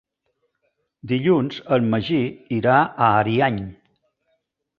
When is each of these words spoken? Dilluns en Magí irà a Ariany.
Dilluns 1.11 1.59
en 1.77 1.85
Magí 1.91 2.17
irà 2.59 2.79
a 2.79 3.11
Ariany. 3.21 3.61